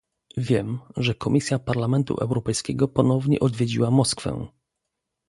[0.37, 4.47] Wiem, że komisja Parlamentu Europejskiego ponownie odwiedziła Moskwę